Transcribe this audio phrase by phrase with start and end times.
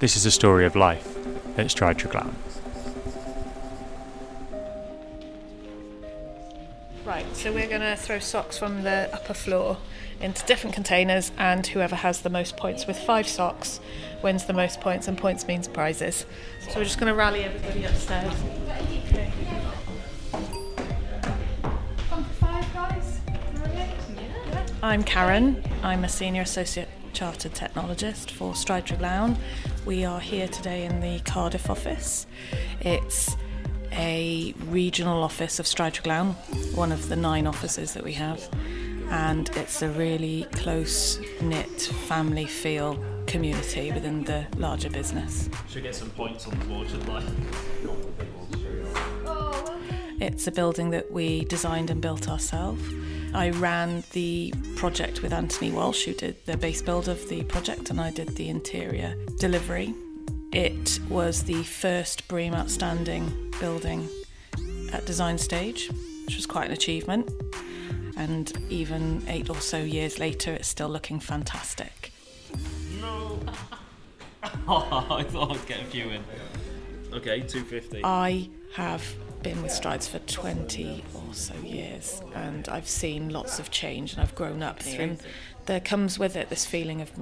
[0.00, 1.18] This is a story of life
[1.56, 2.32] Let's try Treglown.
[7.04, 9.78] Right, so we're going to throw socks from the upper floor
[10.20, 13.80] into different containers, and whoever has the most points with five socks
[14.22, 16.26] wins the most points, and points means prizes.
[16.68, 18.32] So we're just going to rally everybody upstairs.
[24.80, 25.68] I'm Karyn.
[25.82, 29.36] I'm a senior associate chartered technologist for Stride Treglown.
[29.88, 32.26] We are here today in the Cardiff office.
[32.82, 33.34] It's
[33.90, 36.34] a regional office of Stride Treglown,
[36.76, 38.46] one of the nine offices that we have,
[39.08, 45.48] and it's a really close knit family feel community within the larger business.
[45.70, 47.22] Should get some points on the board, shouldn't I?
[50.20, 52.82] It's a building that we designed and built ourselves.
[53.34, 57.90] I ran the project with Anthony Walsh, who did the base build of the project,
[57.90, 59.94] and I did the interior delivery.
[60.52, 64.08] It was the first BREEAM Outstanding building
[64.92, 65.90] at design stage,
[66.24, 67.30] which was quite an achievement.
[68.16, 72.12] And even eight or so years later, it's still looking fantastic.
[73.00, 73.38] No.
[74.68, 76.24] oh, I thought I'd get a few in.
[77.12, 78.02] Okay, 250.
[78.04, 79.04] I have
[79.42, 84.22] been with Strides for 20 or so years and I've seen lots of change and
[84.22, 85.04] I've grown up through.
[85.04, 85.22] And
[85.66, 87.12] there comes with it this feeling of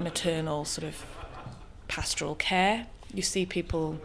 [0.00, 1.04] maternal sort of
[1.88, 2.86] pastoral care.
[3.12, 4.00] You see people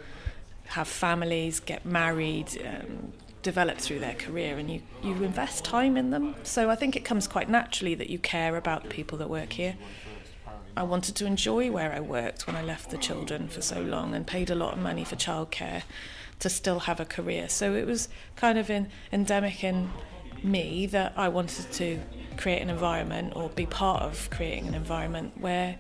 [0.68, 6.12] have families, get married, um, develop through their career, and you, you invest time in
[6.12, 6.36] them.
[6.44, 9.54] So I think it comes quite naturally that you care about the people that work
[9.54, 9.76] here.
[10.78, 14.14] I wanted to enjoy where I worked when I left the children for so long
[14.14, 15.84] and paid a lot of money for childcare
[16.40, 17.50] to still have a career.
[17.50, 19.90] So it was kind of in, endemic in
[20.44, 22.00] me that I wanted to
[22.38, 25.78] create an environment or be part of creating an environment where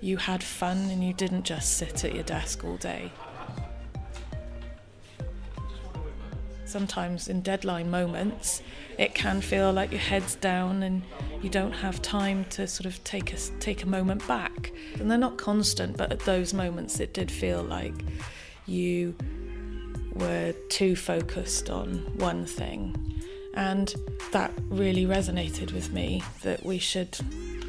[0.00, 3.12] you had fun and you didn't just sit at your desk all day.
[6.64, 8.62] Sometimes in deadline moments,
[8.98, 11.02] it can feel like your head's down and
[11.42, 14.72] you don't have time to sort of take a, take a moment back.
[14.98, 17.94] And they're not constant, but at those moments, it did feel like
[18.66, 19.14] you
[20.14, 22.94] were too focused on one thing.
[23.54, 23.94] And
[24.32, 27.18] that really resonated with me that we should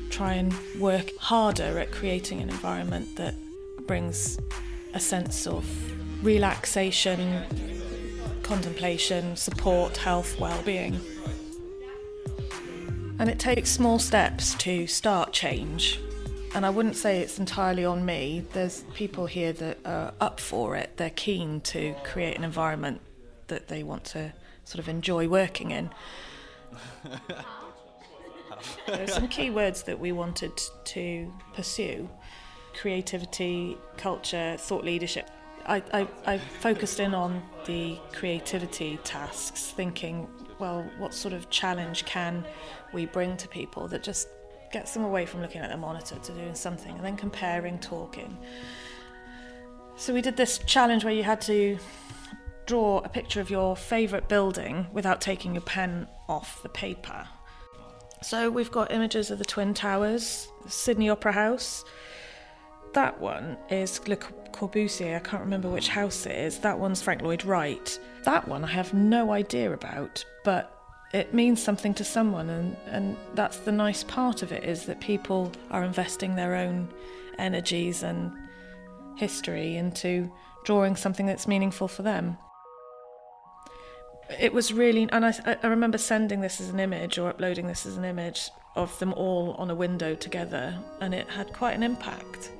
[0.10, 3.36] try and work harder at creating an environment that
[3.86, 4.38] brings
[4.94, 5.66] a sense of
[6.24, 7.44] relaxation,
[8.44, 11.00] contemplation, support, health, well-being.
[13.20, 16.00] And it takes small steps to start change.
[16.56, 18.46] And I wouldn't say it's entirely on me.
[18.54, 20.98] There's people here that are up for it.
[20.98, 23.02] They're keen to create an environment
[23.48, 24.34] that they want to
[24.64, 25.90] sort of enjoy working in.
[28.88, 32.08] There are some key words that we wanted to pursue
[32.80, 35.30] creativity, culture, thought leadership.
[35.66, 40.28] I, I, I focused in on the creativity tasks, thinking,
[40.60, 42.46] well, what sort of challenge can
[42.94, 44.28] we bring to people that just
[44.74, 48.38] gets them away from looking at the monitor to doing something and then comparing, talking.
[49.96, 51.78] So we did this challenge where you had to
[52.66, 57.28] draw a picture of your favourite building without taking your pen off the paper.
[58.22, 61.86] So we've got images of the Twin Towers, Sydney Opera House.
[62.94, 65.18] That one is Le Corbusier.
[65.18, 66.60] I can't remember which house it is.
[66.60, 68.00] That one's Frank Lloyd Wright.
[68.24, 70.83] That one I have no idea about, but
[71.14, 75.00] it means something to someone, and, and that's the nice part of it is that
[75.00, 76.90] people are investing their own
[77.38, 78.32] energies and
[79.16, 80.32] history into
[80.66, 82.38] drawing something that's meaningful for them
[84.40, 87.86] it was really, and I, I remember sending this as an image or uploading this
[87.86, 91.84] as an image of them all on a window together, and it had quite an
[91.84, 92.52] impact.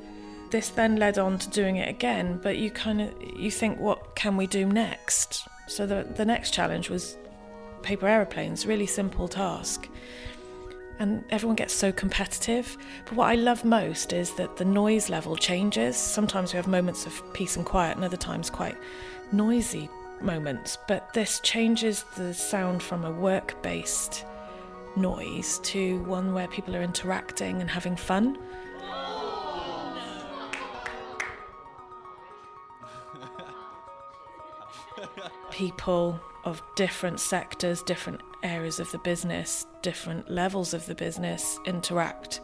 [0.50, 4.16] This then led on to doing it again, but you kind of you think, what
[4.16, 5.48] can we do next?
[5.68, 7.18] So the the next challenge was
[7.84, 9.88] paper aeroplanes, really simple task.
[11.00, 12.78] And everyone gets so competitive.
[13.06, 15.98] But what I love most is that the noise level changes.
[15.98, 18.78] Sometimes we have moments of peace and quiet, and other times quite
[19.32, 19.90] noisy
[20.22, 24.26] moments, but this changes the sound from a work based
[24.96, 28.38] noise to one where people are interacting and having fun.
[35.52, 42.42] People of different sectors, different areas of the business, different levels of the business interact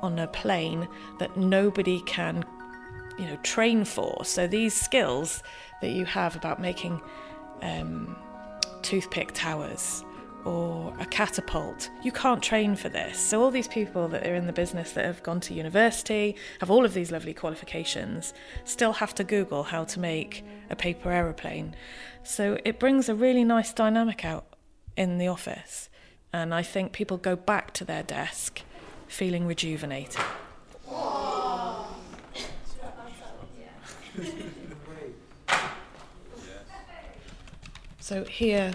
[0.00, 2.44] on a plane that nobody can
[3.18, 4.24] you know train for.
[4.24, 5.42] So these skills
[5.80, 7.00] that you have about making
[7.62, 8.16] um,
[8.82, 10.04] toothpick towers
[10.44, 11.90] or a catapult.
[12.02, 13.18] You can't train for this.
[13.18, 16.70] So, all these people that are in the business that have gone to university, have
[16.70, 18.34] all of these lovely qualifications,
[18.64, 21.74] still have to Google how to make a paper aeroplane.
[22.22, 24.46] So, it brings a really nice dynamic out
[24.96, 25.88] in the office.
[26.32, 28.62] And I think people go back to their desk
[29.06, 30.20] feeling rejuvenated.
[38.02, 38.72] So here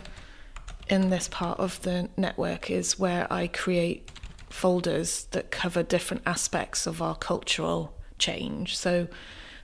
[0.89, 4.11] in this part of the network is where I create
[4.49, 8.77] folders that cover different aspects of our cultural change.
[8.77, 9.07] So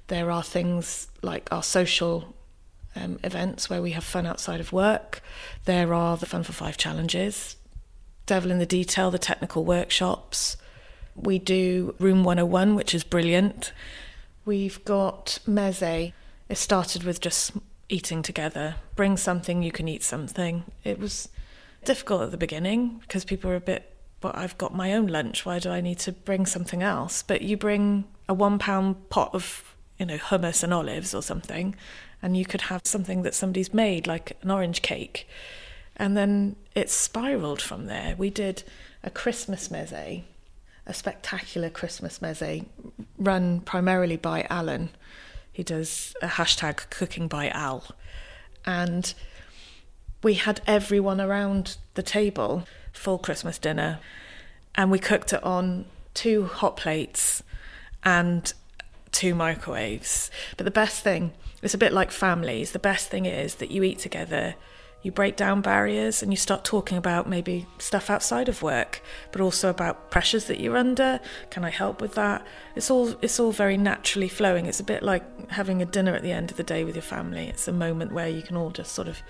[0.08, 2.36] there are things like our social
[2.96, 5.22] um, events where we have fun outside of work.
[5.66, 7.56] There are the Fun for Five challenges,
[8.25, 10.58] Devil in the Detail, the technical workshops.
[11.16, 13.72] We do Room 101, which is brilliant.
[14.46, 16.14] We've got Meze.
[16.50, 17.54] It started with just
[17.90, 18.76] eating together.
[18.96, 20.64] Bring something, you can eat something.
[20.84, 21.30] It was
[21.84, 25.46] difficult at the beginning because people were a bit, but I've got my own lunch.
[25.46, 27.24] Why do I need to bring something else?
[27.24, 31.76] But you bring a one pound pot of, you know, hummus and olives or something,
[32.22, 35.28] and you could have something that somebody's made, like an orange cake.
[35.96, 38.16] And then it spiraled from there.
[38.18, 38.64] We did
[39.04, 40.24] a Christmas meze,
[40.86, 42.66] a spectacular Christmas meze,
[43.18, 44.90] run primarily by Alan
[45.54, 47.86] he does a hashtag cooking by Al.
[48.66, 49.14] And
[50.24, 54.00] we had everyone around the table, full Christmas dinner,
[54.76, 55.86] and we cooked it on
[56.16, 57.44] two hot plates
[58.04, 58.52] and
[59.12, 60.32] two microwaves.
[60.58, 63.84] But the best thing, it's a bit like families, the best thing is that you
[63.84, 64.56] eat together
[65.04, 69.02] you break down barriers and you start talking about maybe stuff outside of work
[69.32, 71.20] but also about pressures that you're under.
[71.50, 72.46] Can i help with that?
[72.76, 74.66] It's all it's all very naturally flowing.
[74.66, 77.04] It's a bit like having a dinner at the end of the day with your
[77.04, 77.48] family.
[77.48, 79.22] It's a moment where you can all just sort of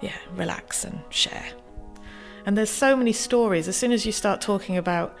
[0.00, 1.46] yeah relax and share.
[2.46, 3.68] And there's so many stories.
[3.68, 5.16] As soon as you start talking about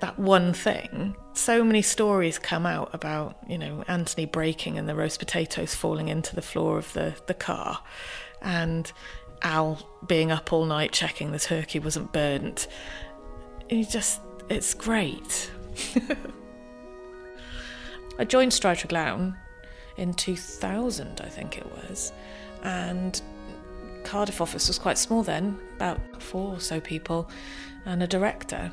[0.00, 4.94] that one thing so many stories come out about you know anthony breaking and the
[4.94, 7.80] roast potatoes falling into the floor of the the car
[8.44, 8.92] and
[9.42, 12.68] Al being up all night checking the turkey wasn't burnt.
[13.68, 15.50] You just, it's great.
[18.18, 19.36] I joined Stride Treglown
[19.96, 22.12] in 2000, I think it was,
[22.62, 23.20] and
[24.04, 27.28] Cardiff office was quite small then, about four or so people,
[27.84, 28.70] and a director.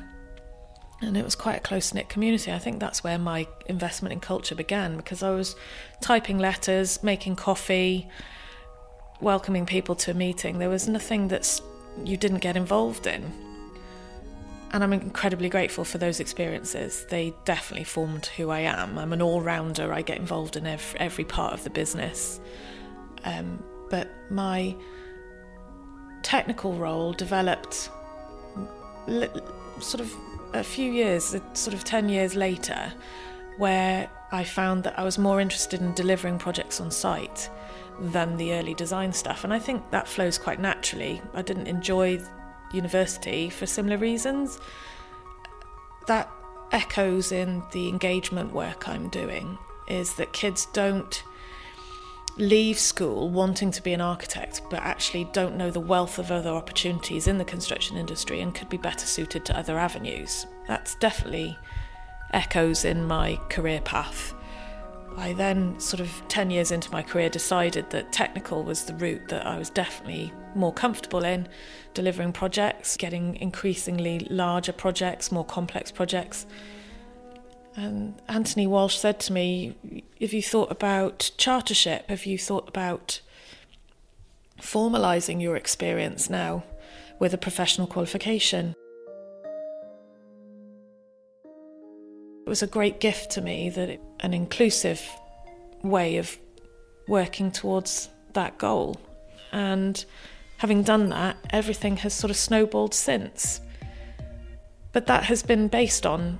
[1.00, 2.52] And it was quite a close knit community.
[2.52, 5.56] I think that's where my investment in culture began because I was
[6.00, 8.08] typing letters, making coffee,
[9.22, 11.60] welcoming people to a meeting, there was nothing that
[12.04, 13.32] you didn't get involved in.
[14.72, 17.06] And I'm incredibly grateful for those experiences.
[17.08, 18.98] They definitely formed who I am.
[18.98, 22.40] I'm an all rounder, I get involved in every, every part of the business.
[23.24, 24.74] Um, but my
[26.22, 27.90] technical role developed
[29.80, 30.12] sort of
[30.54, 32.92] a few years, sort of 10 years later,
[33.58, 37.50] where I found that I was more interested in delivering projects on site
[38.02, 39.44] than the early design stuff.
[39.44, 41.22] And I think that flows quite naturally.
[41.34, 42.20] I didn't enjoy
[42.72, 44.58] university for similar reasons.
[46.08, 46.30] That
[46.72, 49.58] echoes in the engagement work I'm doing
[49.88, 51.22] is that kids don't
[52.38, 56.48] leave school wanting to be an architect but actually don't know the wealth of other
[56.48, 60.46] opportunities in the construction industry and could be better suited to other avenues.
[60.66, 61.58] That's definitely
[62.32, 64.34] echoes in my career path.
[65.16, 69.28] I then, sort of 10 years into my career, decided that technical was the route
[69.28, 71.48] that I was definitely more comfortable in,
[71.94, 76.46] delivering projects, getting increasingly larger projects, more complex projects.
[77.76, 79.74] And Anthony Walsh said to me,
[80.20, 82.08] Have you thought about chartership?
[82.08, 83.20] Have you thought about
[84.60, 86.64] formalising your experience now
[87.18, 88.74] with a professional qualification?
[92.44, 95.02] It was a great gift to me that it, an inclusive
[95.82, 96.36] way of
[97.06, 99.00] working towards that goal.
[99.52, 100.04] And
[100.58, 103.60] having done that, everything has sort of snowballed since.
[104.92, 106.38] But that has been based on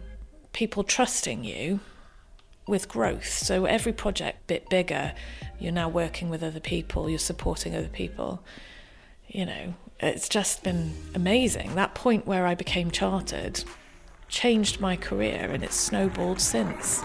[0.53, 1.81] people trusting you
[2.67, 3.29] with growth.
[3.29, 5.15] So every project bit bigger,
[5.59, 8.43] you're now working with other people, you're supporting other people.
[9.29, 11.75] You know, it's just been amazing.
[11.75, 13.65] That point where I became chartered
[14.33, 17.05] changed my career and it's snowballed since.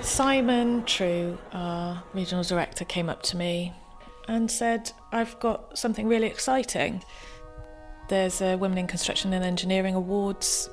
[0.00, 3.72] Simon True, our regional director, came up to me
[4.28, 7.02] and said, I've got something really exciting.
[8.08, 10.70] There's a Women in Construction and Engineering Awards.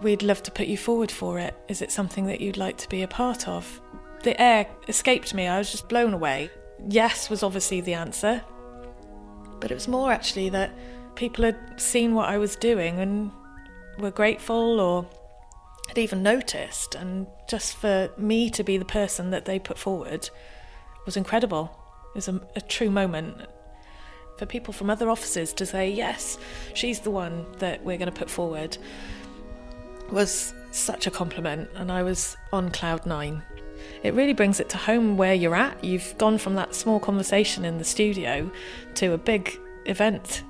[0.00, 1.54] We'd love to put you forward for it.
[1.68, 3.80] Is it something that you'd like to be a part of?
[4.24, 5.46] the air escaped me.
[5.46, 6.50] I was just blown away.
[6.88, 8.42] Yes was obviously the answer,
[9.64, 10.70] but it was more actually that
[11.14, 13.30] people had seen what I was doing and
[13.98, 15.06] were grateful or
[15.88, 16.94] had even noticed.
[16.94, 20.28] And just for me to be the person that they put forward
[21.06, 21.74] was incredible.
[22.10, 23.40] It was a, a true moment.
[24.36, 26.36] For people from other offices to say, yes,
[26.74, 28.76] she's the one that we're going to put forward
[30.10, 31.70] was such a compliment.
[31.74, 33.42] And I was on cloud nine.
[34.02, 35.82] It really brings it to home where you're at.
[35.82, 38.50] You've gone from that small conversation in the studio
[38.96, 40.42] to a big event.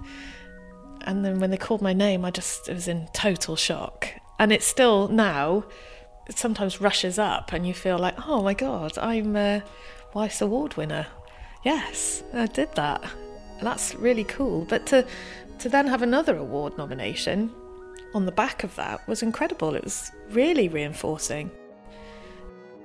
[1.02, 4.08] And then when they called my name, I just was in total shock.
[4.38, 5.64] And it's still now,
[6.26, 9.62] it sometimes rushes up and you feel like, oh my God, I'm a
[10.14, 11.06] WICE Award winner.
[11.62, 13.02] Yes, I did that.
[13.62, 14.64] That's really cool.
[14.64, 15.06] But to,
[15.60, 17.52] to then have another award nomination
[18.14, 19.74] on the back of that was incredible.
[19.74, 21.50] It was really reinforcing.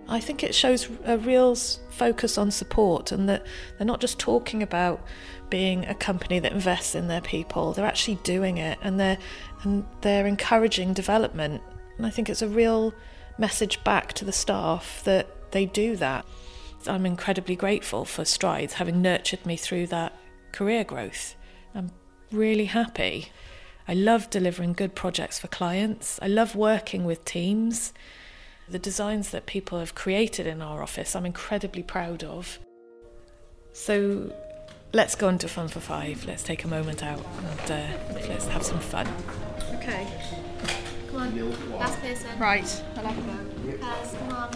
[0.09, 3.45] I think it shows a real focus on support and that
[3.77, 5.01] they're not just talking about
[5.49, 9.17] being a company that invests in their people, they're actually doing it and they're
[9.63, 11.61] and they're encouraging development.
[11.97, 12.93] And I think it's a real
[13.37, 16.25] message back to the staff that they do that.
[16.87, 20.13] I'm incredibly grateful for Strides having nurtured me through that
[20.51, 21.35] career growth.
[21.75, 21.91] I'm
[22.31, 23.31] really happy.
[23.87, 26.19] I love delivering good projects for clients.
[26.21, 27.93] I love working with teams.
[28.71, 32.59] The designs that people have created in our office, I'm incredibly proud of.
[33.73, 34.31] So
[34.93, 36.23] let's go into Fun for Five.
[36.25, 39.07] Let's take a moment out and uh, let's have some fun.
[39.75, 40.07] Okay.
[41.09, 42.27] Come on, last person.
[42.37, 42.83] Right.
[42.95, 43.77] I'll have a.
[43.79, 44.55] Pass, come on.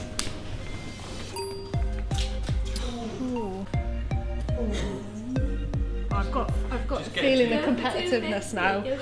[3.23, 3.65] Ooh.
[6.11, 8.81] I've got I've got a feeling of competitiveness now.
[8.81, 8.99] Go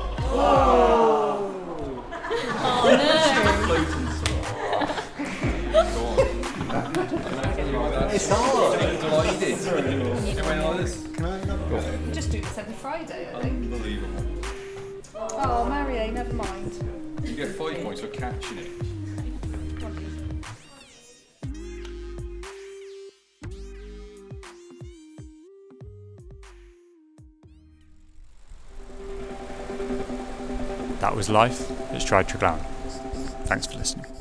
[0.30, 2.18] to
[7.16, 8.10] 250 then you tie.
[8.12, 8.80] It's hard.
[9.12, 9.58] What you did?
[10.38, 10.94] It went like this.
[12.06, 13.72] We just do this every Friday, I think.
[13.72, 14.24] Unbelievable.
[15.14, 16.72] Oh, Marie, never mind.
[17.24, 18.70] You get five points for catching it.
[31.20, 32.60] Was Life at Stride Treglown.
[33.44, 34.19] Thanks for listening.